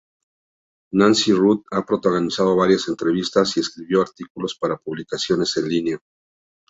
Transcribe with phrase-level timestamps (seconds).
[0.95, 5.99] Nancy Ruth ha protagonizado varias entrevistas y escribió artículos para publicaciones en línea.